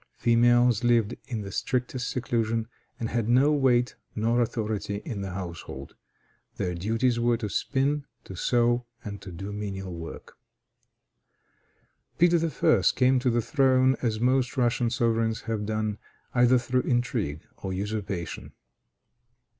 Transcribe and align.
Females 0.17 0.83
lived 0.83 1.15
in 1.27 1.41
the 1.43 1.51
strictest 1.51 2.09
seclusion, 2.09 2.67
and 2.99 3.09
had 3.11 3.29
no 3.29 3.51
weight 3.51 3.93
nor 4.15 4.41
authority 4.41 4.95
in 5.05 5.21
the 5.21 5.29
household. 5.29 5.93
Their 6.57 6.73
duties 6.73 7.19
were 7.19 7.37
to 7.37 7.49
spin, 7.49 8.05
to 8.23 8.33
sew, 8.35 8.87
and 9.03 9.21
to 9.21 9.31
do 9.31 9.53
menial 9.53 9.93
work. 9.93 10.37
Peter 12.17 12.37
I. 12.43 12.81
came 12.95 13.19
to 13.19 13.29
the 13.29 13.41
throne, 13.43 13.95
as 14.01 14.19
most 14.19 14.57
Russian 14.57 14.89
sovereigns 14.89 15.41
have 15.41 15.67
done, 15.67 15.99
either 16.33 16.57
through 16.57 16.81
intrigue 16.81 17.41
or 17.57 17.71
usurpation. 17.71 18.53